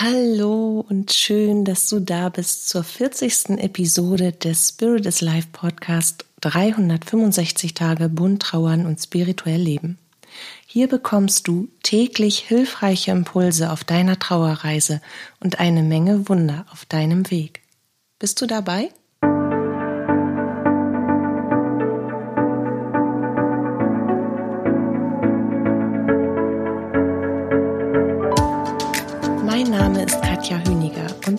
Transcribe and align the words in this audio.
Hallo 0.00 0.84
und 0.88 1.12
schön, 1.12 1.64
dass 1.64 1.88
du 1.88 2.00
da 2.00 2.28
bist 2.28 2.68
zur 2.68 2.82
40. 2.82 3.60
Episode 3.60 4.32
des 4.32 4.70
Spirit 4.70 5.06
is 5.06 5.20
Life 5.20 5.50
Podcast 5.52 6.24
365 6.40 7.74
Tage 7.74 8.08
bunt 8.08 8.42
trauern 8.42 8.86
und 8.86 9.00
spirituell 9.00 9.60
leben. 9.60 9.98
Hier 10.66 10.88
bekommst 10.88 11.46
du 11.46 11.68
täglich 11.84 12.40
hilfreiche 12.40 13.12
Impulse 13.12 13.70
auf 13.70 13.84
deiner 13.84 14.18
Trauerreise 14.18 15.00
und 15.38 15.60
eine 15.60 15.84
Menge 15.84 16.28
Wunder 16.28 16.66
auf 16.72 16.86
deinem 16.86 17.30
Weg. 17.30 17.62
Bist 18.18 18.42
du 18.42 18.46
dabei? 18.46 18.90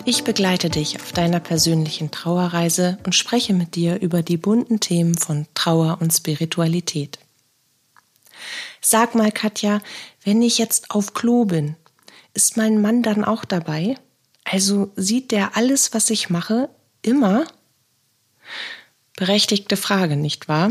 Ich 0.08 0.22
begleite 0.22 0.70
dich 0.70 1.00
auf 1.00 1.10
deiner 1.10 1.40
persönlichen 1.40 2.12
Trauerreise 2.12 2.96
und 3.04 3.12
spreche 3.12 3.52
mit 3.52 3.74
dir 3.74 4.00
über 4.00 4.22
die 4.22 4.36
bunten 4.36 4.78
Themen 4.78 5.16
von 5.16 5.46
Trauer 5.54 5.98
und 6.00 6.12
Spiritualität. 6.12 7.18
Sag 8.80 9.16
mal, 9.16 9.32
Katja, 9.32 9.82
wenn 10.22 10.42
ich 10.42 10.58
jetzt 10.58 10.92
auf 10.92 11.12
Klo 11.12 11.44
bin, 11.44 11.74
ist 12.34 12.56
mein 12.56 12.80
Mann 12.80 13.02
dann 13.02 13.24
auch 13.24 13.44
dabei? 13.44 13.96
Also 14.44 14.92
sieht 14.94 15.32
der 15.32 15.56
alles, 15.56 15.92
was 15.92 16.08
ich 16.08 16.30
mache, 16.30 16.68
immer? 17.02 17.46
Berechtigte 19.16 19.76
Frage, 19.76 20.16
nicht 20.16 20.46
wahr? 20.46 20.70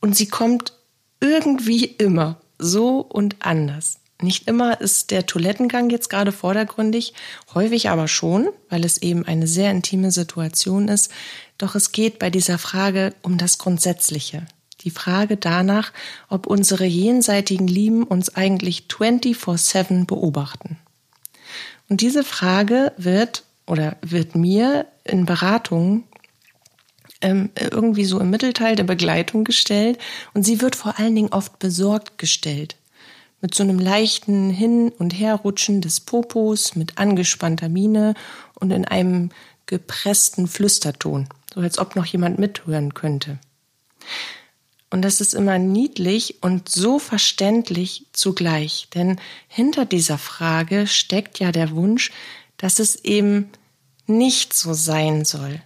Und 0.00 0.16
sie 0.16 0.26
kommt 0.26 0.72
irgendwie 1.20 1.84
immer, 1.84 2.40
so 2.58 2.98
und 2.98 3.36
anders. 3.46 4.01
Nicht 4.22 4.46
immer 4.46 4.80
ist 4.80 5.10
der 5.10 5.26
Toilettengang 5.26 5.90
jetzt 5.90 6.08
gerade 6.08 6.30
vordergründig, 6.30 7.12
häufig 7.54 7.90
aber 7.90 8.06
schon, 8.06 8.50
weil 8.68 8.84
es 8.84 8.98
eben 8.98 9.26
eine 9.26 9.48
sehr 9.48 9.72
intime 9.72 10.12
Situation 10.12 10.86
ist. 10.86 11.10
Doch 11.58 11.74
es 11.74 11.90
geht 11.90 12.20
bei 12.20 12.30
dieser 12.30 12.58
Frage 12.58 13.14
um 13.22 13.36
das 13.36 13.58
Grundsätzliche. 13.58 14.46
Die 14.82 14.90
Frage 14.90 15.36
danach, 15.36 15.92
ob 16.28 16.46
unsere 16.46 16.84
jenseitigen 16.84 17.66
Lieben 17.66 18.04
uns 18.04 18.34
eigentlich 18.36 18.84
24-7 18.88 20.06
beobachten. 20.06 20.78
Und 21.88 22.00
diese 22.00 22.22
Frage 22.22 22.92
wird 22.96 23.42
oder 23.66 23.96
wird 24.02 24.36
mir 24.36 24.86
in 25.02 25.26
Beratungen 25.26 26.04
ähm, 27.20 27.50
irgendwie 27.58 28.04
so 28.04 28.20
im 28.20 28.30
Mittelteil 28.30 28.76
der 28.76 28.84
Begleitung 28.84 29.42
gestellt 29.44 29.98
und 30.32 30.44
sie 30.44 30.60
wird 30.60 30.76
vor 30.76 30.98
allen 30.98 31.14
Dingen 31.14 31.32
oft 31.32 31.58
besorgt 31.58 32.18
gestellt 32.18 32.76
mit 33.42 33.54
so 33.54 33.62
einem 33.64 33.78
leichten 33.78 34.48
Hin- 34.50 34.92
und 34.98 35.10
Herrutschen 35.12 35.80
des 35.82 36.00
Popos, 36.00 36.76
mit 36.76 36.96
angespannter 36.96 37.68
Miene 37.68 38.14
und 38.54 38.70
in 38.70 38.86
einem 38.86 39.30
gepressten 39.66 40.46
Flüsterton, 40.46 41.28
so 41.52 41.60
als 41.60 41.78
ob 41.78 41.96
noch 41.96 42.06
jemand 42.06 42.38
mithören 42.38 42.94
könnte. 42.94 43.38
Und 44.90 45.02
das 45.02 45.20
ist 45.20 45.34
immer 45.34 45.58
niedlich 45.58 46.42
und 46.42 46.68
so 46.68 46.98
verständlich 46.98 48.06
zugleich, 48.12 48.88
denn 48.94 49.18
hinter 49.48 49.86
dieser 49.86 50.18
Frage 50.18 50.86
steckt 50.86 51.38
ja 51.38 51.50
der 51.50 51.72
Wunsch, 51.72 52.12
dass 52.58 52.78
es 52.78 52.96
eben 53.04 53.50
nicht 54.06 54.54
so 54.54 54.72
sein 54.72 55.24
soll, 55.24 55.60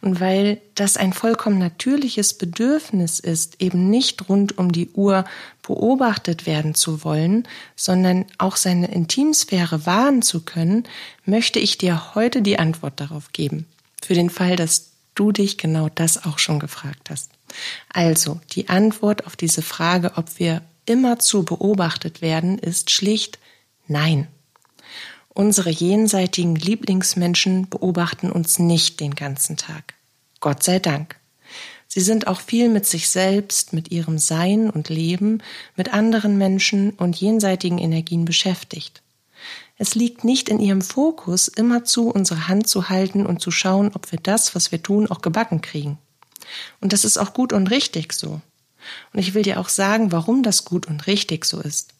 und 0.00 0.20
weil 0.20 0.60
das 0.74 0.96
ein 0.96 1.12
vollkommen 1.12 1.58
natürliches 1.58 2.34
Bedürfnis 2.34 3.20
ist, 3.20 3.60
eben 3.60 3.90
nicht 3.90 4.28
rund 4.28 4.58
um 4.58 4.72
die 4.72 4.90
Uhr 4.90 5.24
beobachtet 5.66 6.46
werden 6.46 6.74
zu 6.74 7.02
wollen, 7.04 7.48
sondern 7.74 8.26
auch 8.38 8.56
seine 8.56 8.92
Intimsphäre 8.92 9.86
wahren 9.86 10.22
zu 10.22 10.42
können, 10.42 10.84
möchte 11.24 11.58
ich 11.58 11.78
dir 11.78 12.14
heute 12.14 12.42
die 12.42 12.58
Antwort 12.58 13.00
darauf 13.00 13.32
geben. 13.32 13.66
Für 14.02 14.14
den 14.14 14.30
Fall, 14.30 14.56
dass 14.56 14.90
du 15.14 15.32
dich 15.32 15.56
genau 15.58 15.88
das 15.88 16.26
auch 16.26 16.38
schon 16.38 16.60
gefragt 16.60 17.08
hast. 17.10 17.30
Also, 17.88 18.40
die 18.52 18.68
Antwort 18.68 19.26
auf 19.26 19.36
diese 19.36 19.62
Frage, 19.62 20.12
ob 20.16 20.38
wir 20.38 20.60
immerzu 20.86 21.44
beobachtet 21.44 22.20
werden, 22.20 22.58
ist 22.58 22.90
schlicht 22.90 23.38
Nein. 23.86 24.28
Unsere 25.28 25.70
jenseitigen 25.70 26.56
Lieblingsmenschen 26.56 27.68
beobachten 27.68 28.30
uns 28.30 28.58
nicht 28.58 29.00
den 29.00 29.14
ganzen 29.14 29.56
Tag. 29.56 29.94
Gott 30.40 30.62
sei 30.62 30.78
Dank. 30.78 31.16
Sie 31.94 32.00
sind 32.00 32.26
auch 32.26 32.40
viel 32.40 32.70
mit 32.70 32.86
sich 32.86 33.08
selbst, 33.08 33.72
mit 33.72 33.92
ihrem 33.92 34.18
Sein 34.18 34.68
und 34.68 34.88
Leben, 34.88 35.40
mit 35.76 35.94
anderen 35.94 36.36
Menschen 36.36 36.90
und 36.90 37.14
jenseitigen 37.14 37.78
Energien 37.78 38.24
beschäftigt. 38.24 39.00
Es 39.78 39.94
liegt 39.94 40.24
nicht 40.24 40.48
in 40.48 40.58
ihrem 40.58 40.82
Fokus, 40.82 41.46
immerzu 41.46 42.08
unsere 42.08 42.48
Hand 42.48 42.66
zu 42.66 42.88
halten 42.88 43.24
und 43.24 43.40
zu 43.40 43.52
schauen, 43.52 43.92
ob 43.94 44.10
wir 44.10 44.18
das, 44.20 44.56
was 44.56 44.72
wir 44.72 44.82
tun, 44.82 45.08
auch 45.08 45.20
gebacken 45.20 45.60
kriegen. 45.60 45.98
Und 46.80 46.92
das 46.92 47.04
ist 47.04 47.16
auch 47.16 47.32
gut 47.32 47.52
und 47.52 47.70
richtig 47.70 48.12
so. 48.12 48.40
Und 49.12 49.20
ich 49.20 49.34
will 49.34 49.44
dir 49.44 49.60
auch 49.60 49.68
sagen, 49.68 50.10
warum 50.10 50.42
das 50.42 50.64
gut 50.64 50.86
und 50.88 51.06
richtig 51.06 51.44
so 51.44 51.60
ist. 51.60 51.94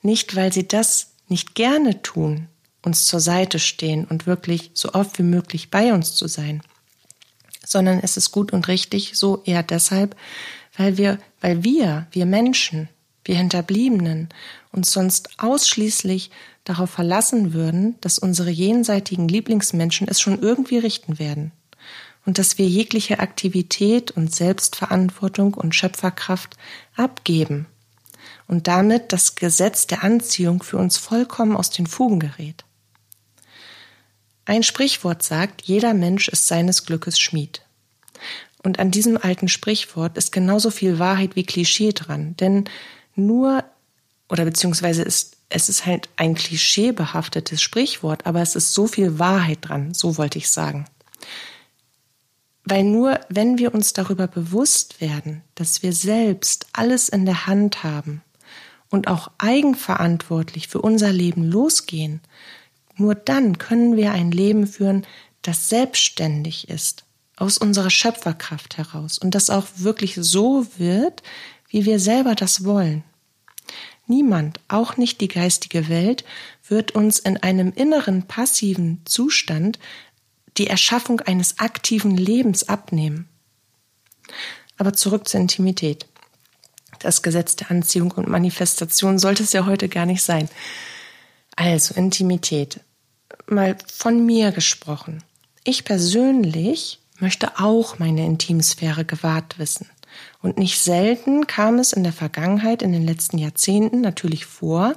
Nicht, 0.00 0.34
weil 0.34 0.50
sie 0.50 0.66
das 0.66 1.10
nicht 1.28 1.54
gerne 1.54 2.00
tun, 2.00 2.48
uns 2.80 3.04
zur 3.04 3.20
Seite 3.20 3.58
stehen 3.58 4.06
und 4.06 4.26
wirklich 4.26 4.70
so 4.72 4.94
oft 4.94 5.18
wie 5.18 5.24
möglich 5.24 5.70
bei 5.70 5.92
uns 5.92 6.14
zu 6.14 6.26
sein, 6.26 6.62
sondern 7.70 8.00
es 8.00 8.16
ist 8.16 8.32
gut 8.32 8.52
und 8.52 8.68
richtig 8.68 9.12
so 9.14 9.42
eher 9.44 9.62
deshalb, 9.62 10.16
weil 10.76 10.98
wir, 10.98 11.18
weil 11.40 11.62
wir, 11.64 12.06
wir 12.12 12.26
Menschen, 12.26 12.88
wir 13.24 13.36
Hinterbliebenen 13.36 14.28
uns 14.72 14.90
sonst 14.92 15.38
ausschließlich 15.38 16.30
darauf 16.64 16.90
verlassen 16.90 17.52
würden, 17.52 17.96
dass 18.00 18.18
unsere 18.18 18.50
jenseitigen 18.50 19.28
Lieblingsmenschen 19.28 20.08
es 20.08 20.20
schon 20.20 20.40
irgendwie 20.40 20.78
richten 20.78 21.18
werden 21.18 21.52
und 22.26 22.38
dass 22.38 22.58
wir 22.58 22.66
jegliche 22.66 23.20
Aktivität 23.20 24.10
und 24.10 24.34
Selbstverantwortung 24.34 25.54
und 25.54 25.74
Schöpferkraft 25.74 26.56
abgeben 26.96 27.66
und 28.46 28.66
damit 28.66 29.12
das 29.12 29.36
Gesetz 29.36 29.86
der 29.86 30.02
Anziehung 30.02 30.62
für 30.62 30.76
uns 30.76 30.96
vollkommen 30.96 31.56
aus 31.56 31.70
den 31.70 31.86
Fugen 31.86 32.20
gerät. 32.20 32.64
Ein 34.50 34.64
Sprichwort 34.64 35.22
sagt, 35.22 35.62
jeder 35.62 35.94
Mensch 35.94 36.26
ist 36.26 36.48
seines 36.48 36.84
Glückes 36.84 37.20
Schmied. 37.20 37.62
Und 38.64 38.80
an 38.80 38.90
diesem 38.90 39.16
alten 39.16 39.46
Sprichwort 39.46 40.16
ist 40.16 40.32
genauso 40.32 40.72
viel 40.72 40.98
Wahrheit 40.98 41.36
wie 41.36 41.44
Klischee 41.44 41.92
dran, 41.92 42.34
denn 42.36 42.64
nur 43.14 43.62
oder 44.28 44.44
beziehungsweise 44.44 45.02
ist 45.02 45.36
es 45.50 45.68
ist 45.68 45.86
halt 45.86 46.08
ein 46.16 46.34
klischeebehaftetes 46.34 47.62
Sprichwort, 47.62 48.26
aber 48.26 48.42
es 48.42 48.56
ist 48.56 48.74
so 48.74 48.88
viel 48.88 49.20
Wahrheit 49.20 49.58
dran, 49.60 49.94
so 49.94 50.18
wollte 50.18 50.38
ich 50.38 50.50
sagen. 50.50 50.86
Weil 52.64 52.82
nur 52.82 53.20
wenn 53.28 53.56
wir 53.56 53.72
uns 53.72 53.92
darüber 53.92 54.26
bewusst 54.26 55.00
werden, 55.00 55.42
dass 55.54 55.84
wir 55.84 55.92
selbst 55.92 56.66
alles 56.72 57.08
in 57.08 57.24
der 57.24 57.46
Hand 57.46 57.84
haben, 57.84 58.20
und 58.90 59.06
auch 59.06 59.30
eigenverantwortlich 59.38 60.68
für 60.68 60.80
unser 60.80 61.12
Leben 61.12 61.44
losgehen, 61.44 62.20
nur 63.00 63.14
dann 63.14 63.58
können 63.58 63.96
wir 63.96 64.12
ein 64.12 64.30
Leben 64.30 64.66
führen, 64.66 65.06
das 65.42 65.68
selbstständig 65.68 66.68
ist, 66.68 67.04
aus 67.36 67.58
unserer 67.58 67.90
Schöpferkraft 67.90 68.76
heraus 68.76 69.18
und 69.18 69.34
das 69.34 69.50
auch 69.50 69.66
wirklich 69.76 70.14
so 70.14 70.66
wird, 70.76 71.22
wie 71.68 71.84
wir 71.84 71.98
selber 71.98 72.34
das 72.34 72.64
wollen. 72.64 73.02
Niemand, 74.06 74.60
auch 74.68 74.96
nicht 74.96 75.20
die 75.20 75.28
geistige 75.28 75.88
Welt, 75.88 76.24
wird 76.66 76.92
uns 76.92 77.18
in 77.18 77.36
einem 77.36 77.72
inneren 77.72 78.24
passiven 78.26 79.00
Zustand 79.04 79.78
die 80.58 80.66
Erschaffung 80.66 81.20
eines 81.20 81.58
aktiven 81.58 82.16
Lebens 82.16 82.68
abnehmen. 82.68 83.28
Aber 84.76 84.92
zurück 84.92 85.28
zur 85.28 85.40
Intimität 85.40 86.06
das 87.00 87.22
Gesetz 87.22 87.56
der 87.56 87.70
Anziehung 87.70 88.12
und 88.12 88.28
Manifestation 88.28 89.18
sollte 89.18 89.42
es 89.42 89.52
ja 89.52 89.66
heute 89.66 89.88
gar 89.88 90.06
nicht 90.06 90.22
sein. 90.22 90.48
Also 91.56 91.94
Intimität. 91.94 92.80
Mal 93.50 93.76
von 93.92 94.24
mir 94.24 94.52
gesprochen. 94.52 95.22
Ich 95.64 95.84
persönlich 95.84 97.00
möchte 97.18 97.58
auch 97.58 97.98
meine 97.98 98.24
Intimsphäre 98.24 99.04
gewahrt 99.04 99.58
wissen. 99.58 99.88
Und 100.42 100.58
nicht 100.58 100.80
selten 100.80 101.46
kam 101.46 101.78
es 101.78 101.92
in 101.92 102.02
der 102.02 102.12
Vergangenheit, 102.12 102.82
in 102.82 102.92
den 102.92 103.06
letzten 103.06 103.38
Jahrzehnten 103.38 104.00
natürlich 104.00 104.46
vor, 104.46 104.94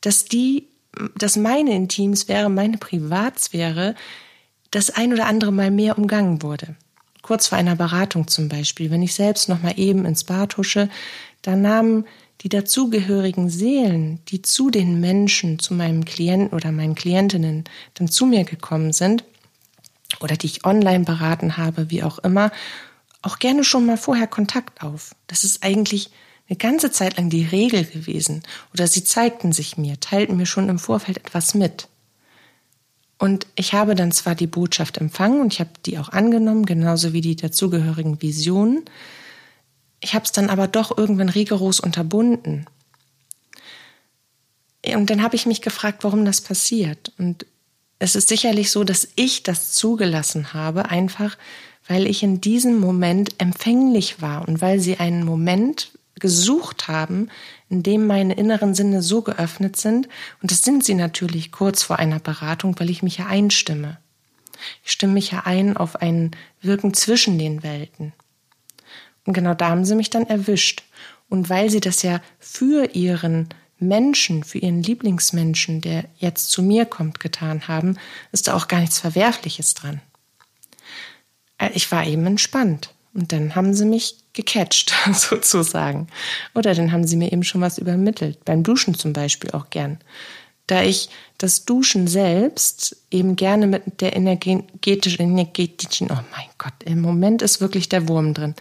dass 0.00 0.24
die, 0.24 0.68
dass 1.16 1.36
meine 1.36 1.74
Intimsphäre, 1.74 2.48
meine 2.48 2.78
Privatsphäre 2.78 3.94
das 4.70 4.90
ein 4.90 5.12
oder 5.12 5.26
andere 5.26 5.52
Mal 5.52 5.70
mehr 5.70 5.98
umgangen 5.98 6.42
wurde. 6.42 6.76
Kurz 7.22 7.48
vor 7.48 7.58
einer 7.58 7.76
Beratung 7.76 8.28
zum 8.28 8.48
Beispiel, 8.48 8.90
wenn 8.90 9.02
ich 9.02 9.14
selbst 9.14 9.48
noch 9.48 9.62
mal 9.62 9.78
eben 9.78 10.04
ins 10.04 10.24
Bad 10.24 10.56
husche, 10.56 10.88
da 11.42 11.56
nahmen 11.56 12.06
die 12.42 12.48
dazugehörigen 12.48 13.50
Seelen, 13.50 14.20
die 14.28 14.42
zu 14.42 14.70
den 14.70 15.00
Menschen, 15.00 15.58
zu 15.58 15.74
meinem 15.74 16.04
Klienten 16.04 16.56
oder 16.56 16.70
meinen 16.70 16.94
Klientinnen 16.94 17.64
dann 17.94 18.08
zu 18.08 18.26
mir 18.26 18.44
gekommen 18.44 18.92
sind 18.92 19.24
oder 20.20 20.36
die 20.36 20.46
ich 20.46 20.64
online 20.64 21.04
beraten 21.04 21.56
habe, 21.56 21.90
wie 21.90 22.02
auch 22.02 22.18
immer, 22.20 22.52
auch 23.22 23.38
gerne 23.38 23.64
schon 23.64 23.86
mal 23.86 23.96
vorher 23.96 24.28
Kontakt 24.28 24.82
auf. 24.82 25.14
Das 25.26 25.42
ist 25.42 25.64
eigentlich 25.64 26.10
eine 26.48 26.56
ganze 26.56 26.90
Zeit 26.90 27.16
lang 27.16 27.28
die 27.28 27.44
Regel 27.44 27.84
gewesen 27.84 28.42
oder 28.72 28.86
sie 28.86 29.04
zeigten 29.04 29.52
sich 29.52 29.76
mir, 29.76 29.98
teilten 30.00 30.36
mir 30.36 30.46
schon 30.46 30.68
im 30.68 30.78
Vorfeld 30.78 31.18
etwas 31.18 31.54
mit. 31.54 31.88
Und 33.18 33.48
ich 33.56 33.72
habe 33.72 33.96
dann 33.96 34.12
zwar 34.12 34.36
die 34.36 34.46
Botschaft 34.46 34.96
empfangen 34.98 35.40
und 35.40 35.52
ich 35.52 35.60
habe 35.60 35.70
die 35.84 35.98
auch 35.98 36.10
angenommen, 36.10 36.64
genauso 36.66 37.12
wie 37.12 37.20
die 37.20 37.34
dazugehörigen 37.34 38.22
Visionen. 38.22 38.84
Ich 40.00 40.14
habe 40.14 40.24
es 40.24 40.32
dann 40.32 40.50
aber 40.50 40.68
doch 40.68 40.96
irgendwann 40.96 41.28
rigoros 41.28 41.80
unterbunden. 41.80 42.66
Und 44.86 45.10
dann 45.10 45.22
habe 45.22 45.36
ich 45.36 45.46
mich 45.46 45.60
gefragt, 45.60 46.04
warum 46.04 46.24
das 46.24 46.40
passiert. 46.40 47.12
Und 47.18 47.46
es 47.98 48.14
ist 48.14 48.28
sicherlich 48.28 48.70
so, 48.70 48.84
dass 48.84 49.08
ich 49.16 49.42
das 49.42 49.72
zugelassen 49.72 50.52
habe, 50.54 50.88
einfach 50.88 51.36
weil 51.88 52.06
ich 52.06 52.22
in 52.22 52.40
diesem 52.40 52.78
Moment 52.78 53.34
empfänglich 53.38 54.20
war 54.20 54.46
und 54.46 54.60
weil 54.60 54.78
sie 54.78 54.98
einen 54.98 55.24
Moment 55.24 55.90
gesucht 56.20 56.86
haben, 56.86 57.30
in 57.70 57.82
dem 57.82 58.06
meine 58.06 58.34
inneren 58.34 58.74
Sinne 58.74 59.02
so 59.02 59.22
geöffnet 59.22 59.76
sind. 59.76 60.08
Und 60.42 60.50
das 60.50 60.62
sind 60.62 60.84
sie 60.84 60.94
natürlich 60.94 61.50
kurz 61.50 61.82
vor 61.82 61.98
einer 61.98 62.18
Beratung, 62.18 62.78
weil 62.78 62.90
ich 62.90 63.02
mich 63.02 63.18
ja 63.18 63.26
einstimme. 63.26 63.98
Ich 64.84 64.90
stimme 64.90 65.14
mich 65.14 65.30
ja 65.30 65.42
ein 65.44 65.76
auf 65.76 65.96
ein 65.96 66.32
Wirken 66.60 66.92
zwischen 66.92 67.38
den 67.38 67.62
Welten. 67.62 68.12
Und 69.28 69.34
genau 69.34 69.52
da 69.52 69.68
haben 69.68 69.84
sie 69.84 69.94
mich 69.94 70.08
dann 70.08 70.26
erwischt. 70.26 70.84
Und 71.28 71.50
weil 71.50 71.68
sie 71.68 71.80
das 71.80 72.00
ja 72.00 72.22
für 72.38 72.94
ihren 72.94 73.50
Menschen, 73.78 74.42
für 74.42 74.56
ihren 74.56 74.82
Lieblingsmenschen, 74.82 75.82
der 75.82 76.06
jetzt 76.16 76.50
zu 76.50 76.62
mir 76.62 76.86
kommt, 76.86 77.20
getan 77.20 77.68
haben, 77.68 77.98
ist 78.32 78.48
da 78.48 78.54
auch 78.54 78.68
gar 78.68 78.80
nichts 78.80 78.98
Verwerfliches 78.98 79.74
dran. 79.74 80.00
Äh, 81.58 81.72
ich 81.74 81.92
war 81.92 82.06
eben 82.06 82.24
entspannt. 82.24 82.94
Und 83.12 83.32
dann 83.32 83.54
haben 83.54 83.74
sie 83.74 83.84
mich 83.84 84.16
gecatcht, 84.32 84.94
sozusagen. 85.12 86.06
Oder 86.54 86.74
dann 86.74 86.90
haben 86.90 87.06
sie 87.06 87.18
mir 87.18 87.30
eben 87.30 87.44
schon 87.44 87.60
was 87.60 87.76
übermittelt. 87.76 88.42
Beim 88.46 88.62
Duschen 88.62 88.94
zum 88.94 89.12
Beispiel 89.12 89.50
auch 89.50 89.68
gern. 89.68 89.98
Da 90.68 90.84
ich 90.84 91.10
das 91.36 91.66
Duschen 91.66 92.08
selbst 92.08 92.96
eben 93.10 93.36
gerne 93.36 93.66
mit 93.66 94.00
der 94.00 94.16
energetischen, 94.16 95.20
energetischen, 95.20 96.10
oh 96.10 96.24
mein 96.30 96.48
Gott, 96.56 96.82
im 96.86 97.02
Moment 97.02 97.42
ist 97.42 97.60
wirklich 97.60 97.90
der 97.90 98.08
Wurm 98.08 98.32
drin. 98.32 98.54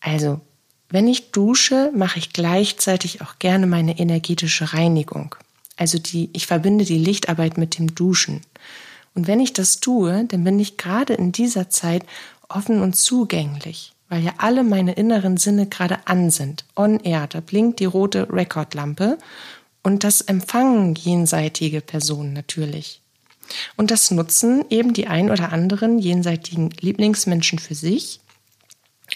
Also, 0.00 0.40
wenn 0.88 1.06
ich 1.06 1.30
dusche, 1.30 1.92
mache 1.94 2.18
ich 2.18 2.32
gleichzeitig 2.32 3.22
auch 3.22 3.38
gerne 3.38 3.66
meine 3.66 3.98
energetische 3.98 4.72
Reinigung. 4.72 5.36
Also 5.76 5.98
die, 5.98 6.30
ich 6.32 6.46
verbinde 6.46 6.84
die 6.84 6.98
Lichtarbeit 6.98 7.56
mit 7.56 7.78
dem 7.78 7.94
Duschen. 7.94 8.42
Und 9.14 9.26
wenn 9.26 9.40
ich 9.40 9.52
das 9.52 9.80
tue, 9.80 10.24
dann 10.24 10.44
bin 10.44 10.58
ich 10.58 10.76
gerade 10.76 11.14
in 11.14 11.32
dieser 11.32 11.70
Zeit 11.70 12.04
offen 12.48 12.82
und 12.82 12.96
zugänglich, 12.96 13.92
weil 14.08 14.22
ja 14.22 14.32
alle 14.38 14.64
meine 14.64 14.92
inneren 14.92 15.36
Sinne 15.36 15.66
gerade 15.66 15.98
an 16.06 16.30
sind. 16.30 16.64
On 16.76 16.98
air, 17.00 17.28
da 17.28 17.40
blinkt 17.40 17.80
die 17.80 17.86
rote 17.86 18.30
Rekordlampe 18.32 19.16
und 19.82 20.04
das 20.04 20.20
empfangen 20.20 20.96
jenseitige 20.96 21.80
Personen 21.80 22.32
natürlich. 22.32 23.00
Und 23.76 23.90
das 23.90 24.10
nutzen 24.10 24.64
eben 24.70 24.92
die 24.92 25.06
ein 25.06 25.30
oder 25.30 25.52
anderen 25.52 25.98
jenseitigen 25.98 26.70
Lieblingsmenschen 26.80 27.58
für 27.58 27.74
sich, 27.74 28.20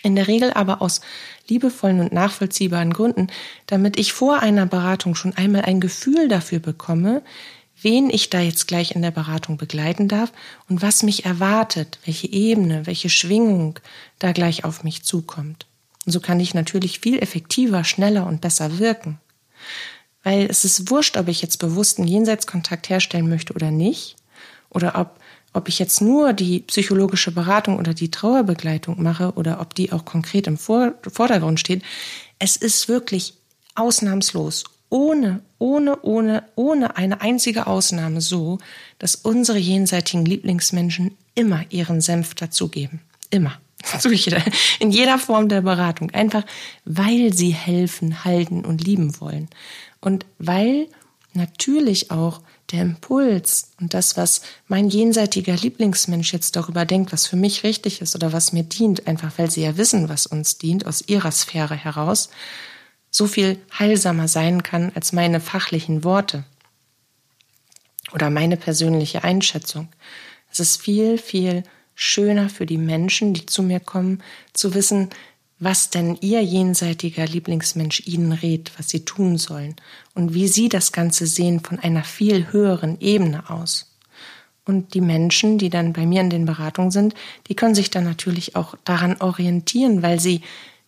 in 0.04 0.16
der 0.16 0.28
Regel 0.28 0.52
aber 0.52 0.82
aus 0.82 1.00
liebevollen 1.48 2.00
und 2.00 2.12
nachvollziehbaren 2.12 2.92
Gründen, 2.92 3.28
damit 3.66 3.98
ich 3.98 4.12
vor 4.12 4.40
einer 4.40 4.66
Beratung 4.66 5.14
schon 5.14 5.34
einmal 5.34 5.62
ein 5.62 5.80
Gefühl 5.80 6.28
dafür 6.28 6.58
bekomme, 6.58 7.22
wen 7.80 8.10
ich 8.10 8.30
da 8.30 8.40
jetzt 8.40 8.66
gleich 8.66 8.92
in 8.92 9.02
der 9.02 9.10
Beratung 9.10 9.56
begleiten 9.56 10.08
darf 10.08 10.32
und 10.68 10.82
was 10.82 11.02
mich 11.02 11.24
erwartet, 11.24 11.98
welche 12.04 12.30
Ebene, 12.30 12.86
welche 12.86 13.10
Schwingung 13.10 13.78
da 14.18 14.32
gleich 14.32 14.64
auf 14.64 14.84
mich 14.84 15.02
zukommt. 15.02 15.66
Und 16.06 16.12
so 16.12 16.20
kann 16.20 16.40
ich 16.40 16.54
natürlich 16.54 17.00
viel 17.00 17.18
effektiver, 17.18 17.84
schneller 17.84 18.26
und 18.26 18.40
besser 18.40 18.78
wirken. 18.78 19.18
Weil 20.22 20.46
es 20.46 20.64
ist 20.64 20.90
wurscht, 20.90 21.16
ob 21.16 21.28
ich 21.28 21.42
jetzt 21.42 21.58
bewusst 21.58 21.98
einen 21.98 22.08
Jenseitskontakt 22.08 22.88
herstellen 22.88 23.28
möchte 23.28 23.52
oder 23.52 23.70
nicht, 23.70 24.16
oder 24.70 24.98
ob, 24.98 25.18
ob 25.54 25.68
ich 25.68 25.78
jetzt 25.78 26.02
nur 26.02 26.32
die 26.34 26.60
psychologische 26.60 27.32
Beratung 27.32 27.78
oder 27.78 27.94
die 27.94 28.10
Trauerbegleitung 28.10 29.02
mache 29.02 29.32
oder 29.36 29.60
ob 29.60 29.74
die 29.74 29.92
auch 29.92 30.04
konkret 30.04 30.46
im 30.46 30.58
Vordergrund 30.58 31.60
steht. 31.60 31.82
Es 32.38 32.56
ist 32.56 32.88
wirklich 32.88 33.34
ausnahmslos 33.74 34.64
ohne, 34.90 35.40
ohne, 35.58 35.98
ohne, 36.02 36.44
ohne 36.54 36.96
eine 36.96 37.20
einzige 37.20 37.66
Ausnahme 37.66 38.20
so, 38.20 38.58
dass 38.98 39.16
unsere 39.16 39.58
jenseitigen 39.58 40.24
Lieblingsmenschen 40.24 41.16
immer 41.34 41.64
ihren 41.70 42.00
Senf 42.00 42.34
dazugeben. 42.34 43.00
Immer. 43.30 43.58
In 44.78 44.92
jeder 44.92 45.18
Form 45.18 45.48
der 45.48 45.62
Beratung. 45.62 46.10
Einfach, 46.12 46.44
weil 46.84 47.32
sie 47.34 47.50
helfen, 47.50 48.24
halten 48.24 48.64
und 48.64 48.84
lieben 48.84 49.20
wollen. 49.20 49.48
Und 50.00 50.26
weil 50.38 50.86
natürlich 51.32 52.10
auch 52.12 52.40
der 52.74 52.82
Impuls 52.82 53.70
und 53.80 53.94
das, 53.94 54.16
was 54.16 54.42
mein 54.66 54.88
jenseitiger 54.88 55.54
Lieblingsmensch 55.54 56.32
jetzt 56.32 56.56
darüber 56.56 56.84
denkt, 56.84 57.12
was 57.12 57.26
für 57.26 57.36
mich 57.36 57.62
richtig 57.62 58.00
ist 58.00 58.14
oder 58.14 58.32
was 58.32 58.52
mir 58.52 58.64
dient, 58.64 59.06
einfach 59.06 59.32
weil 59.36 59.50
sie 59.50 59.62
ja 59.62 59.76
wissen, 59.76 60.08
was 60.08 60.26
uns 60.26 60.58
dient, 60.58 60.86
aus 60.86 61.04
ihrer 61.06 61.30
Sphäre 61.30 61.76
heraus, 61.76 62.30
so 63.10 63.26
viel 63.26 63.58
heilsamer 63.78 64.26
sein 64.26 64.62
kann 64.62 64.90
als 64.94 65.12
meine 65.12 65.40
fachlichen 65.40 66.02
Worte 66.02 66.44
oder 68.12 68.28
meine 68.28 68.56
persönliche 68.56 69.22
Einschätzung. 69.22 69.88
Es 70.50 70.58
ist 70.58 70.82
viel, 70.82 71.16
viel 71.18 71.62
schöner 71.94 72.48
für 72.48 72.66
die 72.66 72.78
Menschen, 72.78 73.34
die 73.34 73.46
zu 73.46 73.62
mir 73.62 73.78
kommen, 73.78 74.22
zu 74.52 74.74
wissen, 74.74 75.10
was 75.58 75.90
denn 75.90 76.18
ihr 76.20 76.42
jenseitiger 76.42 77.26
Lieblingsmensch 77.26 78.02
ihnen 78.06 78.32
rät, 78.32 78.72
was 78.76 78.88
sie 78.88 79.04
tun 79.04 79.38
sollen 79.38 79.76
und 80.14 80.34
wie 80.34 80.48
sie 80.48 80.68
das 80.68 80.92
Ganze 80.92 81.26
sehen 81.26 81.60
von 81.60 81.78
einer 81.78 82.04
viel 82.04 82.52
höheren 82.52 83.00
Ebene 83.00 83.48
aus. 83.50 83.90
Und 84.66 84.94
die 84.94 85.00
Menschen, 85.00 85.58
die 85.58 85.70
dann 85.70 85.92
bei 85.92 86.06
mir 86.06 86.22
in 86.22 86.30
den 86.30 86.46
Beratungen 86.46 86.90
sind, 86.90 87.14
die 87.48 87.54
können 87.54 87.74
sich 87.74 87.90
dann 87.90 88.04
natürlich 88.04 88.56
auch 88.56 88.74
daran 88.84 89.20
orientieren, 89.20 90.02
weil 90.02 90.18
sie 90.18 90.40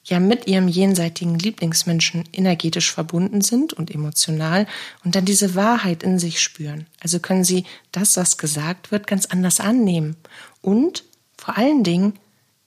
ja 0.05 0.21
mit 0.21 0.47
ihrem 0.47 0.69
jenseitigen 0.69 1.39
Lieblingsmenschen 1.39 2.25
energetisch 2.33 2.93
verbunden 2.93 3.41
sind 3.41 3.73
und 3.73 3.91
emotional 3.91 4.67
und 5.05 5.15
dann 5.15 5.25
diese 5.25 5.55
Wahrheit 5.55 6.03
in 6.03 6.19
sich 6.19 6.41
spüren. 6.41 6.87
Also 7.01 7.19
können 7.19 7.45
sie 7.45 7.65
das, 7.93 8.17
was 8.17 8.39
gesagt 8.39 8.93
wird, 8.93 9.07
ganz 9.07 9.27
anders 9.27 9.61
annehmen 9.61 10.17
und 10.63 11.05
vor 11.37 11.59
allen 11.59 11.83
Dingen 11.83 12.15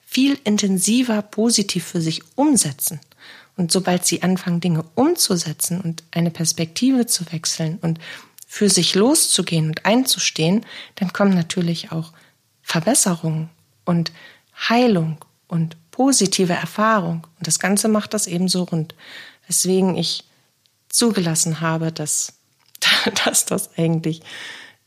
viel 0.10 0.40
intensiver 0.44 1.22
positiv 1.22 1.86
für 1.86 2.02
sich 2.02 2.22
umsetzen. 2.36 3.00
Und 3.56 3.72
sobald 3.72 4.06
sie 4.06 4.24
anfangen, 4.24 4.60
Dinge 4.60 4.84
umzusetzen 4.96 5.82
und 5.82 6.04
eine 6.12 6.32
Perspektive 6.32 7.06
zu 7.06 7.32
wechseln 7.32 7.78
und 7.82 8.00
für 8.48 8.70
sich 8.70 8.96
loszugehen 8.96 9.68
und 9.68 9.86
einzustehen, 9.86 10.66
dann 10.96 11.14
kommen 11.14 11.36
natürlich 11.36 11.92
auch 11.92 12.12
Verbesserungen 12.64 13.50
und 13.86 14.12
Heilung 14.68 15.24
und 15.48 15.78
positive 15.92 16.54
Erfahrung. 16.54 17.28
Und 17.38 17.46
das 17.46 17.60
Ganze 17.60 17.88
macht 17.88 18.16
das 18.16 18.26
ebenso 18.26 18.64
rund. 18.64 18.96
Weswegen 19.46 19.96
ich 19.96 20.24
zugelassen 20.88 21.62
habe, 21.62 21.92
dass, 21.92 22.34
dass 23.26 23.46
das 23.46 23.78
eigentlich 23.78 24.22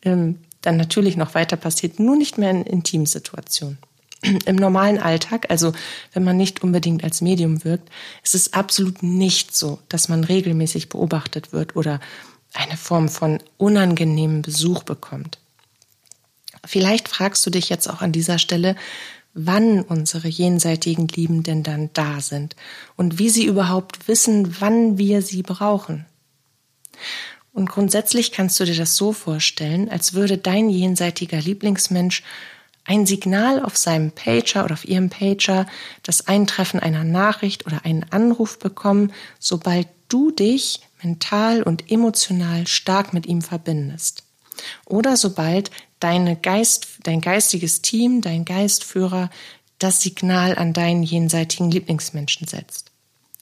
ähm, 0.02 0.40
dann 0.62 0.76
natürlich 0.76 1.16
noch 1.16 1.36
weiter 1.36 1.56
passiert, 1.56 2.00
nur 2.00 2.16
nicht 2.16 2.38
mehr 2.38 2.50
in 2.50 2.64
Intimsituationen. 2.64 3.78
Im 4.22 4.56
normalen 4.56 4.98
Alltag, 4.98 5.46
also 5.50 5.72
wenn 6.12 6.22
man 6.22 6.36
nicht 6.36 6.62
unbedingt 6.62 7.02
als 7.02 7.20
Medium 7.20 7.64
wirkt, 7.64 7.90
ist 8.22 8.36
es 8.36 8.52
absolut 8.52 9.02
nicht 9.02 9.54
so, 9.54 9.80
dass 9.88 10.08
man 10.08 10.22
regelmäßig 10.22 10.88
beobachtet 10.88 11.52
wird 11.52 11.74
oder 11.74 12.00
eine 12.54 12.76
Form 12.76 13.08
von 13.08 13.40
unangenehmem 13.56 14.42
Besuch 14.42 14.84
bekommt. 14.84 15.38
Vielleicht 16.64 17.08
fragst 17.08 17.44
du 17.44 17.50
dich 17.50 17.68
jetzt 17.68 17.88
auch 17.88 18.00
an 18.00 18.12
dieser 18.12 18.38
Stelle, 18.38 18.76
wann 19.34 19.82
unsere 19.82 20.28
jenseitigen 20.28 21.08
Lieben 21.08 21.42
denn 21.42 21.62
dann 21.62 21.90
da 21.92 22.20
sind 22.20 22.54
und 22.96 23.18
wie 23.18 23.30
sie 23.30 23.46
überhaupt 23.46 24.06
wissen, 24.06 24.60
wann 24.60 24.98
wir 24.98 25.22
sie 25.22 25.42
brauchen. 25.42 26.06
Und 27.52 27.68
grundsätzlich 27.68 28.32
kannst 28.32 28.60
du 28.60 28.64
dir 28.64 28.76
das 28.76 28.96
so 28.96 29.12
vorstellen, 29.12 29.88
als 29.88 30.14
würde 30.14 30.38
dein 30.38 30.70
jenseitiger 30.70 31.40
Lieblingsmensch 31.40 32.22
ein 32.84 33.06
Signal 33.06 33.62
auf 33.62 33.76
seinem 33.76 34.10
Pager 34.10 34.64
oder 34.64 34.74
auf 34.74 34.84
ihrem 34.84 35.08
Pager, 35.08 35.66
das 36.02 36.26
Eintreffen 36.26 36.80
einer 36.80 37.04
Nachricht 37.04 37.66
oder 37.66 37.84
einen 37.84 38.04
Anruf 38.10 38.58
bekommen, 38.58 39.12
sobald 39.38 39.88
du 40.08 40.30
dich 40.30 40.80
mental 41.02 41.62
und 41.62 41.90
emotional 41.90 42.66
stark 42.66 43.12
mit 43.12 43.26
ihm 43.26 43.42
verbindest. 43.42 44.24
Oder 44.84 45.16
sobald 45.16 45.70
deine 46.00 46.36
Geist, 46.36 46.86
dein 47.04 47.20
geistiges 47.20 47.82
Team, 47.82 48.20
dein 48.20 48.44
Geistführer 48.44 49.30
das 49.78 50.00
Signal 50.00 50.56
an 50.56 50.72
deinen 50.72 51.02
jenseitigen 51.02 51.70
Lieblingsmenschen 51.70 52.46
setzt. 52.46 52.91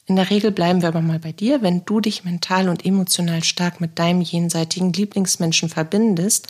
In 0.07 0.15
der 0.15 0.29
Regel 0.29 0.51
bleiben 0.51 0.81
wir 0.81 0.89
aber 0.89 1.01
mal 1.01 1.19
bei 1.19 1.31
dir, 1.31 1.61
wenn 1.61 1.85
du 1.85 1.99
dich 1.99 2.23
mental 2.23 2.69
und 2.69 2.85
emotional 2.85 3.43
stark 3.43 3.79
mit 3.79 3.99
deinem 3.99 4.21
jenseitigen 4.21 4.91
Lieblingsmenschen 4.91 5.69
verbindest, 5.69 6.47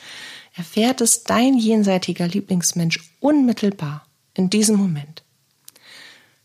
erfährt 0.55 1.01
es 1.01 1.23
dein 1.23 1.57
jenseitiger 1.57 2.27
Lieblingsmensch 2.27 2.99
unmittelbar 3.19 4.05
in 4.33 4.49
diesem 4.49 4.77
Moment. 4.77 5.23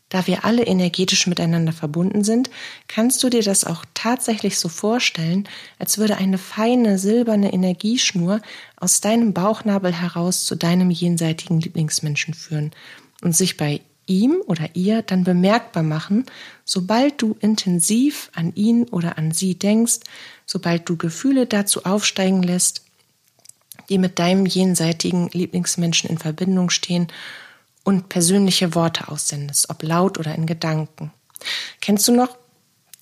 da 0.09 0.25
wir 0.25 0.45
alle 0.45 0.65
energetisch 0.65 1.27
miteinander 1.27 1.73
verbunden 1.73 2.23
sind, 2.23 2.49
kannst 2.87 3.21
du 3.23 3.29
dir 3.29 3.43
das 3.43 3.65
auch 3.65 3.83
tatsächlich 3.93 4.57
so 4.57 4.69
vorstellen, 4.69 5.49
als 5.79 5.97
würde 5.97 6.15
eine 6.17 6.37
feine 6.37 6.97
silberne 6.97 7.51
Energieschnur 7.51 8.41
aus 8.77 9.01
deinem 9.01 9.33
Bauchnabel 9.33 9.91
heraus 9.91 10.45
zu 10.45 10.55
deinem 10.55 10.91
jenseitigen 10.91 11.59
Lieblingsmenschen 11.59 12.33
führen 12.33 12.71
und 13.21 13.35
sich 13.35 13.57
bei 13.57 13.81
ihm 14.07 14.41
oder 14.45 14.69
ihr 14.73 15.01
dann 15.03 15.23
bemerkbar 15.23 15.83
machen, 15.83 16.25
sobald 16.65 17.21
du 17.21 17.37
intensiv 17.39 18.31
an 18.33 18.53
ihn 18.55 18.85
oder 18.85 19.17
an 19.17 19.31
sie 19.31 19.55
denkst, 19.55 19.99
sobald 20.45 20.89
du 20.89 20.97
Gefühle 20.97 21.45
dazu 21.45 21.83
aufsteigen 21.85 22.41
lässt, 22.41 22.83
die 23.89 23.97
mit 23.97 24.19
deinem 24.19 24.45
jenseitigen 24.45 25.29
Lieblingsmenschen 25.31 26.09
in 26.09 26.17
Verbindung 26.17 26.69
stehen 26.69 27.07
und 27.83 28.09
persönliche 28.09 28.75
Worte 28.75 29.07
aussendest, 29.07 29.69
ob 29.69 29.83
laut 29.83 30.17
oder 30.17 30.35
in 30.35 30.45
Gedanken. 30.45 31.11
Kennst 31.79 32.07
du 32.07 32.13
noch 32.13 32.37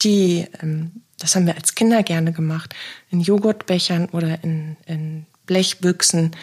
die, 0.03 0.45
ähm, 0.61 1.01
das 1.17 1.35
haben 1.35 1.47
wir 1.47 1.55
als 1.55 1.73
Kinder 1.75 2.03
gerne 2.03 2.33
gemacht, 2.33 2.75
in 3.09 3.21
Joghurtbechern 3.21 4.09
oder 4.09 4.43
in, 4.43 4.75
in 4.85 5.25
Blechbüchsen, 5.45 6.35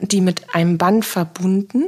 die 0.00 0.20
mit 0.20 0.54
einem 0.54 0.78
Band 0.78 1.04
verbunden 1.04 1.84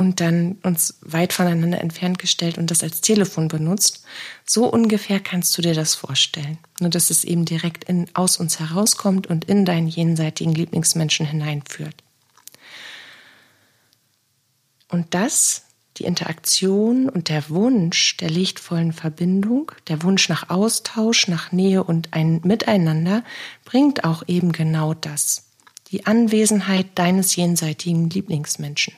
und 0.00 0.22
dann 0.22 0.56
uns 0.62 0.98
weit 1.02 1.34
voneinander 1.34 1.78
entfernt 1.82 2.18
gestellt 2.18 2.56
und 2.56 2.70
das 2.70 2.82
als 2.82 3.02
Telefon 3.02 3.48
benutzt. 3.48 4.02
So 4.46 4.64
ungefähr 4.64 5.20
kannst 5.20 5.58
du 5.58 5.60
dir 5.60 5.74
das 5.74 5.94
vorstellen. 5.94 6.56
Nur 6.80 6.88
dass 6.88 7.10
es 7.10 7.22
eben 7.22 7.44
direkt 7.44 7.84
in, 7.84 8.06
aus 8.14 8.38
uns 8.38 8.58
herauskommt 8.58 9.26
und 9.26 9.44
in 9.44 9.66
deinen 9.66 9.88
jenseitigen 9.88 10.54
Lieblingsmenschen 10.54 11.26
hineinführt. 11.26 12.02
Und 14.88 15.12
das, 15.12 15.64
die 15.98 16.04
Interaktion 16.04 17.10
und 17.10 17.28
der 17.28 17.50
Wunsch 17.50 18.16
der 18.16 18.30
lichtvollen 18.30 18.94
Verbindung, 18.94 19.70
der 19.88 20.02
Wunsch 20.02 20.30
nach 20.30 20.48
Austausch, 20.48 21.28
nach 21.28 21.52
Nähe 21.52 21.84
und 21.84 22.14
ein 22.14 22.40
Miteinander, 22.42 23.22
bringt 23.66 24.04
auch 24.04 24.22
eben 24.26 24.52
genau 24.52 24.94
das. 24.94 25.50
Die 25.88 26.06
Anwesenheit 26.06 26.86
deines 26.94 27.36
jenseitigen 27.36 28.08
Lieblingsmenschen. 28.08 28.94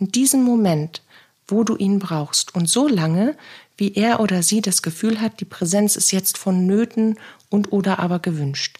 In 0.00 0.08
diesem 0.08 0.42
Moment, 0.42 1.02
wo 1.46 1.62
du 1.62 1.76
ihn 1.76 1.98
brauchst 1.98 2.54
und 2.54 2.68
so 2.68 2.88
lange, 2.88 3.36
wie 3.76 3.94
er 3.94 4.20
oder 4.20 4.42
sie 4.42 4.60
das 4.60 4.82
Gefühl 4.82 5.20
hat, 5.20 5.40
die 5.40 5.44
Präsenz 5.44 5.96
ist 5.96 6.10
jetzt 6.10 6.38
vonnöten 6.38 7.18
und 7.48 7.72
oder 7.72 7.98
aber 7.98 8.18
gewünscht. 8.18 8.78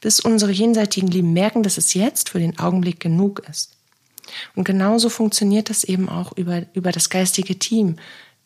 Bis 0.00 0.20
unsere 0.20 0.50
jenseitigen 0.50 1.08
Lieben 1.08 1.32
merken, 1.32 1.62
dass 1.62 1.78
es 1.78 1.94
jetzt 1.94 2.30
für 2.30 2.38
den 2.38 2.58
Augenblick 2.58 3.00
genug 3.00 3.42
ist. 3.48 3.76
Und 4.54 4.64
genauso 4.64 5.08
funktioniert 5.08 5.70
das 5.70 5.84
eben 5.84 6.08
auch 6.08 6.36
über, 6.36 6.62
über 6.74 6.92
das 6.92 7.10
geistige 7.10 7.58
Team. 7.58 7.96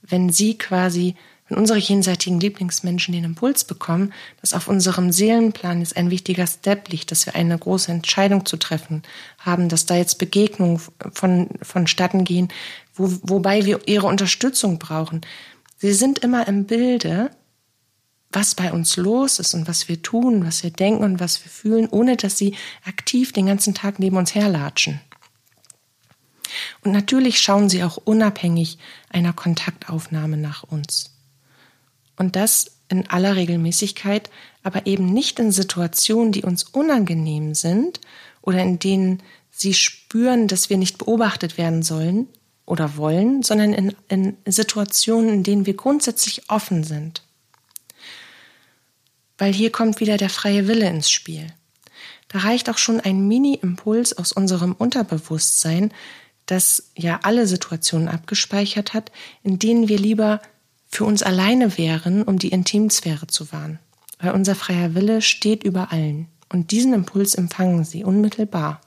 Wenn 0.03 0.31
sie 0.31 0.57
quasi, 0.59 1.15
wenn 1.55 1.61
unsere 1.61 1.79
jenseitigen 1.79 2.41
Lieblingsmenschen 2.41 3.15
den 3.15 3.23
Impuls 3.23 3.65
bekommen, 3.65 4.13
dass 4.41 4.55
auf 4.55 4.67
unserem 4.67 5.13
Seelenplan 5.13 5.81
jetzt 5.81 5.97
ein 5.97 6.11
wichtiger 6.11 6.47
Step 6.47 6.89
liegt, 6.89 7.13
dass 7.13 7.27
wir 7.27 7.37
eine 7.37 7.57
große 7.57 7.93
Entscheidung 7.93 8.45
zu 8.45 8.57
treffen 8.57 9.03
haben, 9.39 9.69
dass 9.69 9.87
da 9.87 9.95
jetzt 9.95 10.19
Begegnungen 10.19 10.81
von, 11.13 11.49
vonstatten 11.63 12.25
gehen, 12.25 12.49
wo, 12.95 13.09
wobei 13.23 13.65
wir 13.65 13.81
ihre 13.87 14.09
Unterstützung 14.09 14.81
brauchen. 14.81 15.21
Sie 15.79 15.93
sind 15.93 16.19
immer 16.19 16.49
im 16.49 16.65
Bilde, 16.65 17.31
was 18.33 18.57
bei 18.57 18.73
uns 18.73 18.97
los 18.97 19.39
ist 19.39 19.55
und 19.55 19.69
was 19.69 19.89
wir 19.89 20.03
tun, 20.03 20.45
was 20.45 20.65
wir 20.65 20.71
denken 20.71 21.05
und 21.05 21.21
was 21.21 21.45
wir 21.45 21.51
fühlen, 21.51 21.89
ohne 21.89 22.17
dass 22.17 22.37
sie 22.37 22.57
aktiv 22.85 23.33
den 23.33 23.47
ganzen 23.47 23.75
Tag 23.75 24.01
neben 24.01 24.17
uns 24.17 24.35
herlatschen. 24.35 25.01
Und 26.83 26.91
natürlich 26.91 27.41
schauen 27.41 27.69
sie 27.69 27.85
auch 27.85 27.97
unabhängig 27.97 28.79
einer 29.09 29.33
Kontaktaufnahme 29.33 30.37
nach 30.37 30.65
uns. 30.65 31.14
Und 32.17 32.37
das 32.37 32.71
in 32.89 33.09
aller 33.09 33.37
Regelmäßigkeit, 33.37 34.31
aber 34.63 34.87
eben 34.87 35.13
nicht 35.13 35.39
in 35.39 35.53
Situationen, 35.53 36.33
die 36.33 36.43
uns 36.43 36.65
unangenehm 36.65 37.55
sind 37.55 38.01
oder 38.43 38.63
in 38.63 38.79
denen 38.79 39.23
sie 39.51 39.75
spüren, 39.75 40.49
dass 40.49 40.71
wir 40.71 40.77
nicht 40.77 40.99
beobachtet 40.99 41.59
werden 41.59 41.83
sollen 41.83 42.29
oder 42.67 42.97
wollen, 42.97 43.43
sondern 43.43 43.73
in, 43.73 43.97
in 44.09 44.37
Situationen, 44.47 45.31
in 45.31 45.43
denen 45.43 45.67
wir 45.67 45.75
grundsätzlich 45.75 46.51
offen 46.51 46.85
sind. 46.85 47.23
Weil 49.39 49.53
hier 49.53 49.71
kommt 49.71 50.01
wieder 50.01 50.17
der 50.17 50.31
freie 50.31 50.69
Wille 50.69 50.89
ins 50.89 51.11
Spiel. 51.11 51.47
Da 52.29 52.41
reicht 52.41 52.69
auch 52.69 52.79
schon 52.79 53.01
ein 53.01 53.29
Mini-Impuls 53.29 54.17
aus 54.17 54.33
unserem 54.33 54.73
Unterbewusstsein, 54.73 55.93
das 56.47 56.91
ja 56.97 57.21
alle 57.23 57.47
Situationen 57.47 58.09
abgespeichert 58.09 58.93
hat, 58.93 59.11
in 59.43 59.59
denen 59.59 59.89
wir 59.89 59.99
lieber 59.99 60.41
für 60.95 61.05
uns 61.05 61.23
alleine 61.23 61.77
wären, 61.77 62.23
um 62.23 62.39
die 62.39 62.51
Intimsphäre 62.51 63.27
zu 63.27 63.51
wahren. 63.53 63.81
Weil 64.21 64.33
unser 64.33 64.55
freier 64.55 64.95
Wille 64.95 65.23
steht 65.23 65.65
über 65.65 65.91
allen. 65.91 66.29
Und 66.49 66.71
diesen 66.71 66.93
Impuls 66.93 67.35
empfangen 67.35 67.85
sie 67.85 68.05
unmittelbar. 68.05 68.81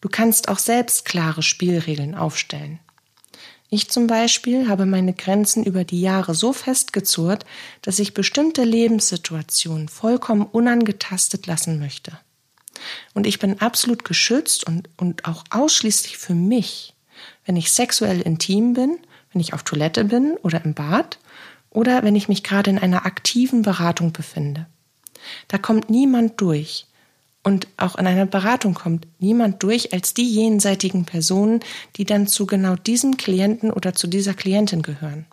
Du 0.00 0.08
kannst 0.08 0.48
auch 0.48 0.58
selbst 0.58 1.04
klare 1.04 1.42
Spielregeln 1.42 2.16
aufstellen. 2.16 2.80
Ich 3.70 3.90
zum 3.90 4.08
Beispiel 4.08 4.68
habe 4.68 4.86
meine 4.86 5.12
Grenzen 5.12 5.64
über 5.64 5.84
die 5.84 6.00
Jahre 6.00 6.34
so 6.34 6.52
festgezurrt, 6.52 7.44
dass 7.82 8.00
ich 8.00 8.14
bestimmte 8.14 8.64
Lebenssituationen 8.64 9.88
vollkommen 9.88 10.46
unangetastet 10.46 11.46
lassen 11.46 11.78
möchte. 11.78 12.18
Und 13.14 13.26
ich 13.26 13.38
bin 13.38 13.60
absolut 13.60 14.04
geschützt 14.04 14.66
und, 14.66 14.88
und 14.96 15.26
auch 15.26 15.44
ausschließlich 15.50 16.18
für 16.18 16.34
mich, 16.34 16.94
wenn 17.44 17.56
ich 17.56 17.72
sexuell 17.72 18.20
intim 18.20 18.74
bin, 18.74 18.98
wenn 19.32 19.40
ich 19.40 19.52
auf 19.52 19.62
Toilette 19.62 20.04
bin 20.04 20.36
oder 20.42 20.64
im 20.64 20.74
Bad 20.74 21.18
oder 21.70 22.02
wenn 22.02 22.16
ich 22.16 22.28
mich 22.28 22.42
gerade 22.42 22.70
in 22.70 22.78
einer 22.78 23.06
aktiven 23.06 23.62
Beratung 23.62 24.12
befinde. 24.12 24.66
Da 25.48 25.58
kommt 25.58 25.90
niemand 25.90 26.40
durch. 26.40 26.86
Und 27.42 27.68
auch 27.76 27.94
in 27.94 28.06
einer 28.06 28.26
Beratung 28.26 28.74
kommt 28.74 29.06
niemand 29.20 29.62
durch 29.62 29.92
als 29.92 30.14
die 30.14 30.28
jenseitigen 30.28 31.04
Personen, 31.04 31.60
die 31.96 32.04
dann 32.04 32.26
zu 32.26 32.44
genau 32.44 32.74
diesem 32.74 33.16
Klienten 33.16 33.70
oder 33.70 33.94
zu 33.94 34.08
dieser 34.08 34.34
Klientin 34.34 34.82
gehören. 34.82 35.26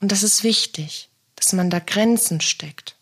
Und 0.00 0.12
das 0.12 0.22
ist 0.22 0.44
wichtig, 0.44 1.08
dass 1.34 1.52
man 1.52 1.70
da 1.70 1.80
Grenzen 1.80 2.40
steckt. 2.40 2.96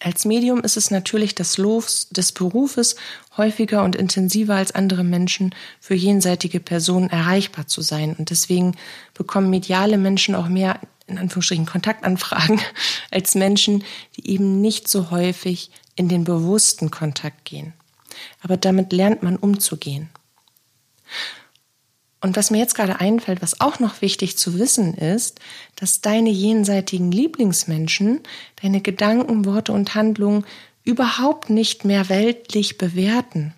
Als 0.00 0.26
Medium 0.26 0.60
ist 0.60 0.76
es 0.76 0.90
natürlich 0.90 1.34
das 1.34 1.56
Los 1.56 2.08
des 2.10 2.32
Berufes, 2.32 2.96
häufiger 3.36 3.82
und 3.82 3.96
intensiver 3.96 4.54
als 4.54 4.72
andere 4.72 5.04
Menschen 5.04 5.54
für 5.80 5.94
jenseitige 5.94 6.60
Personen 6.60 7.08
erreichbar 7.08 7.66
zu 7.66 7.80
sein. 7.80 8.14
Und 8.14 8.30
deswegen 8.30 8.76
bekommen 9.14 9.48
mediale 9.48 9.96
Menschen 9.96 10.34
auch 10.34 10.48
mehr, 10.48 10.80
in 11.06 11.18
Anführungsstrichen, 11.18 11.66
Kontaktanfragen 11.66 12.60
als 13.10 13.34
Menschen, 13.34 13.84
die 14.16 14.28
eben 14.28 14.60
nicht 14.60 14.88
so 14.88 15.10
häufig 15.10 15.70
in 15.94 16.08
den 16.08 16.24
bewussten 16.24 16.90
Kontakt 16.90 17.46
gehen. 17.46 17.72
Aber 18.42 18.58
damit 18.58 18.92
lernt 18.92 19.22
man 19.22 19.36
umzugehen. 19.36 20.10
Und 22.26 22.36
was 22.36 22.50
mir 22.50 22.58
jetzt 22.58 22.74
gerade 22.74 22.98
einfällt, 22.98 23.40
was 23.40 23.60
auch 23.60 23.78
noch 23.78 24.02
wichtig 24.02 24.36
zu 24.36 24.58
wissen 24.58 24.94
ist, 24.94 25.38
dass 25.76 26.00
deine 26.00 26.30
jenseitigen 26.30 27.12
Lieblingsmenschen 27.12 28.18
deine 28.60 28.80
Gedanken, 28.80 29.44
Worte 29.44 29.70
und 29.70 29.94
Handlungen 29.94 30.44
überhaupt 30.82 31.50
nicht 31.50 31.84
mehr 31.84 32.08
weltlich 32.08 32.78
bewerten. 32.78 33.54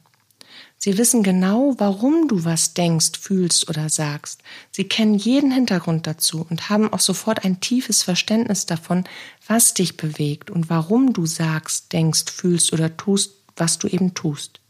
Sie 0.76 0.98
wissen 0.98 1.22
genau, 1.22 1.76
warum 1.78 2.28
du 2.28 2.44
was 2.44 2.74
denkst, 2.74 3.18
fühlst 3.18 3.70
oder 3.70 3.88
sagst. 3.88 4.42
Sie 4.70 4.84
kennen 4.84 5.14
jeden 5.14 5.50
Hintergrund 5.50 6.06
dazu 6.06 6.46
und 6.50 6.68
haben 6.68 6.92
auch 6.92 7.00
sofort 7.00 7.46
ein 7.46 7.60
tiefes 7.60 8.02
Verständnis 8.02 8.66
davon, 8.66 9.04
was 9.46 9.72
dich 9.72 9.96
bewegt 9.96 10.50
und 10.50 10.68
warum 10.68 11.14
du 11.14 11.24
sagst, 11.24 11.94
denkst, 11.94 12.30
fühlst 12.30 12.74
oder 12.74 12.98
tust, 12.98 13.32
was 13.56 13.78
du 13.78 13.88
eben 13.88 14.12
tust. 14.12 14.60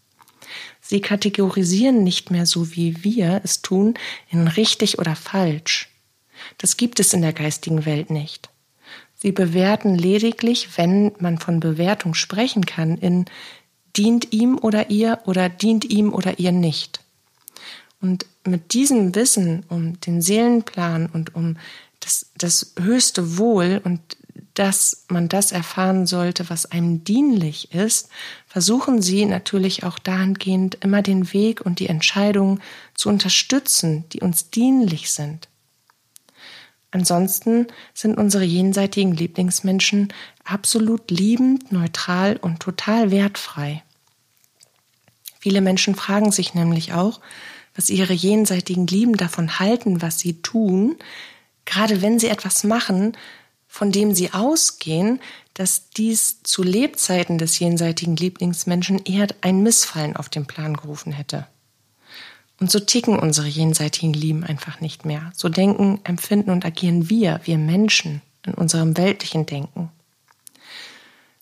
Sie 0.81 1.01
kategorisieren 1.01 2.03
nicht 2.03 2.31
mehr 2.31 2.47
so, 2.47 2.75
wie 2.75 3.05
wir 3.05 3.41
es 3.45 3.63
tun, 3.63 3.95
in 4.31 4.49
richtig 4.49 4.99
oder 4.99 5.17
falsch. 5.17 5.89
Das 6.59 6.77
gibt 6.77 7.01
es 7.01 7.13
in 7.13 7.23
der 7.23 7.33
geistigen 7.33 7.85
Welt 7.85 8.11
nicht. 8.11 8.49
Sie 9.17 9.33
bewerten 9.33 9.97
lediglich, 9.97 10.77
wenn 10.77 11.13
man 11.19 11.39
von 11.39 11.61
Bewertung 11.61 12.15
sprechen 12.15 12.65
kann, 12.67 12.97
in 12.99 13.25
dient 13.97 14.33
ihm 14.33 14.59
oder 14.59 14.91
ihr 14.91 15.21
oder 15.27 15.49
dient 15.49 15.85
ihm 15.85 16.13
oder 16.13 16.39
ihr 16.39 16.53
nicht. 16.53 17.01
Und 18.01 18.27
mit 18.45 18.73
diesem 18.75 19.15
Wissen 19.17 19.65
um 19.69 20.01
den 20.01 20.23
Seelenplan 20.23 21.09
und 21.13 21.35
um 21.35 21.57
das, 21.99 22.27
das 22.37 22.75
höchste 22.81 23.39
Wohl 23.39 23.81
und 23.83 24.01
dass 24.59 25.05
man 25.09 25.29
das 25.29 25.53
erfahren 25.53 26.05
sollte, 26.07 26.51
was 26.51 26.67
einem 26.67 27.05
dienlich 27.05 27.73
ist, 27.73 28.09
versuchen 28.49 29.01
Sie 29.01 29.25
natürlich 29.25 29.85
auch 29.85 30.01
dahingehend 30.01 30.79
immer 30.81 31.01
den 31.01 31.33
Weg 31.33 31.61
und 31.61 31.79
die 31.79 31.89
Entscheidungen 31.89 32.61
zu 32.95 33.09
unterstützen, 33.09 34.09
die 34.13 34.21
uns 34.21 34.51
dienlich 34.51 35.13
sind. 35.13 35.49
Ansonsten 36.91 37.69
sind 37.95 38.19
unsere 38.19 38.43
jenseitigen 38.43 39.13
Lieblingsmenschen 39.13 40.13
absolut 40.43 41.09
liebend, 41.09 41.71
neutral 41.71 42.37
und 42.37 42.59
total 42.59 43.13
wertfrei. 43.13 43.85
Viele 45.39 45.61
Menschen 45.61 45.95
fragen 45.95 46.33
sich 46.33 46.55
nämlich 46.55 46.95
auch, 46.95 47.21
was 47.77 47.91
ihre 47.91 48.13
jenseitigen 48.13 48.89
Lieben 48.89 49.17
davon 49.17 49.61
halten, 49.61 50.03
was 50.03 50.19
sie 50.19 50.43
tun, 50.43 50.97
gerade 51.65 52.03
wenn 52.03 52.19
sie 52.19 52.27
etwas 52.27 52.65
machen, 52.65 53.17
von 53.79 53.93
dem 53.93 54.13
sie 54.13 54.33
ausgehen, 54.33 55.21
dass 55.55 55.91
dies 55.91 56.43
zu 56.43 56.65
Lebzeiten 56.65 57.39
des 57.39 57.61
jenseitigen 57.61 58.17
Lieblingsmenschen 58.17 59.05
eher 59.05 59.29
ein 59.41 59.63
Missfallen 59.63 60.17
auf 60.17 60.29
den 60.29 60.47
Plan 60.47 60.77
gerufen 60.77 61.13
hätte. 61.13 61.47
Und 62.59 62.73
so 62.73 62.81
ticken 62.81 63.17
unsere 63.17 63.47
jenseitigen 63.47 64.13
Lieben 64.13 64.43
einfach 64.43 64.81
nicht 64.81 65.05
mehr. 65.05 65.31
So 65.33 65.49
denken, 65.49 66.01
empfinden 66.03 66.51
und 66.51 66.65
agieren 66.65 67.09
wir, 67.09 67.41
wir 67.45 67.57
Menschen, 67.57 68.21
in 68.45 68.55
unserem 68.55 68.97
weltlichen 68.97 69.47
Denken. 69.47 69.91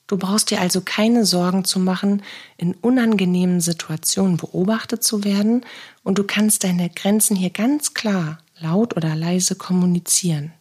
Du 0.07 0.19
brauchst 0.19 0.51
dir 0.51 0.61
also 0.61 0.83
keine 0.83 1.25
Sorgen 1.25 1.65
zu 1.65 1.81
machen, 1.81 2.23
in 2.59 2.75
unangenehmen 2.75 3.63
Situationen 3.63 4.37
beobachtet 4.37 5.03
zu 5.03 5.25
werden 5.25 5.65
und 6.03 6.19
du 6.19 6.25
kannst 6.25 6.65
deine 6.65 6.91
Grenzen 6.91 7.35
hier 7.35 7.49
ganz 7.49 7.95
klar, 7.95 8.41
laut 8.59 8.95
oder 8.95 9.17
leise 9.17 9.55
kommunizieren. 9.55 10.53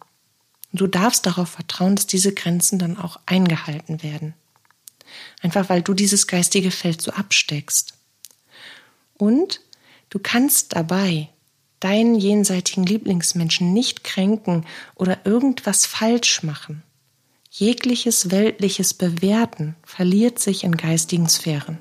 Und 0.76 0.82
du 0.82 0.88
darfst 0.88 1.26
darauf 1.26 1.52
vertrauen, 1.52 1.96
dass 1.96 2.06
diese 2.06 2.34
Grenzen 2.34 2.80
dann 2.80 2.98
auch 2.98 3.18
eingehalten 3.26 4.04
werden. 4.04 4.34
Einfach 5.42 5.70
weil 5.70 5.82
du 5.82 5.94
dieses 5.94 6.28
geistige 6.28 6.70
Feld 6.70 7.02
so 7.02 7.12
absteckst. 7.12 7.94
Und 9.18 9.62
du 10.10 10.20
kannst 10.20 10.76
dabei 10.76 11.30
deinen 11.80 12.16
jenseitigen 12.16 12.86
Lieblingsmenschen 12.86 13.72
nicht 13.72 14.04
kränken 14.04 14.66
oder 14.96 15.26
irgendwas 15.26 15.86
falsch 15.86 16.44
machen. 16.44 16.84
Jegliches 17.50 18.30
weltliches 18.30 18.94
Bewerten 18.94 19.78
verliert 19.86 20.40
sich 20.40 20.66
in 20.66 20.76
geistigen 20.76 21.30
Sphären. 21.30 21.78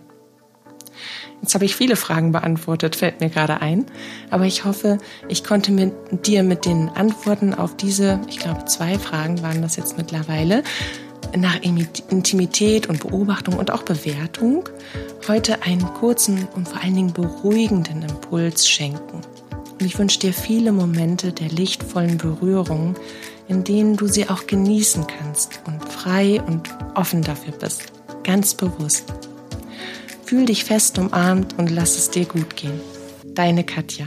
Jetzt 1.42 1.54
habe 1.54 1.64
ich 1.64 1.76
viele 1.76 1.96
Fragen 1.96 2.32
beantwortet, 2.32 2.96
fällt 2.96 3.20
mir 3.20 3.28
gerade 3.28 3.60
ein. 3.60 3.86
Aber 4.30 4.46
ich 4.46 4.64
hoffe, 4.64 4.98
ich 5.28 5.44
konnte 5.44 5.72
mit 5.72 5.92
dir 6.26 6.42
mit 6.42 6.64
den 6.64 6.88
Antworten 6.88 7.54
auf 7.54 7.76
diese, 7.76 8.20
ich 8.28 8.38
glaube, 8.38 8.64
zwei 8.64 8.98
Fragen 8.98 9.42
waren 9.42 9.62
das 9.62 9.76
jetzt 9.76 9.98
mittlerweile, 9.98 10.62
nach 11.36 11.60
Intimität 11.62 12.88
und 12.88 13.00
Beobachtung 13.00 13.56
und 13.56 13.72
auch 13.72 13.82
Bewertung 13.82 14.68
heute 15.26 15.62
einen 15.62 15.84
kurzen 15.94 16.46
und 16.54 16.68
vor 16.68 16.82
allen 16.82 16.94
Dingen 16.94 17.12
beruhigenden 17.12 18.02
Impuls 18.02 18.68
schenken. 18.68 19.20
Und 19.72 19.82
ich 19.82 19.98
wünsche 19.98 20.20
dir 20.20 20.32
viele 20.32 20.72
Momente 20.72 21.32
der 21.32 21.48
lichtvollen 21.48 22.18
Berührung, 22.18 22.94
in 23.48 23.64
denen 23.64 23.96
du 23.96 24.06
sie 24.06 24.28
auch 24.28 24.46
genießen 24.46 25.06
kannst 25.06 25.60
und 25.66 25.84
frei 25.92 26.40
und 26.46 26.70
offen 26.94 27.22
dafür 27.22 27.52
bist. 27.52 27.92
Ganz 28.22 28.54
bewusst. 28.54 29.12
Fühl 30.24 30.46
dich 30.46 30.64
fest 30.64 30.98
umarmt 30.98 31.58
und 31.58 31.70
lass 31.70 31.96
es 31.96 32.10
dir 32.10 32.24
gut 32.24 32.56
gehen. 32.56 32.80
Deine 33.22 33.64
Katja. 33.64 34.06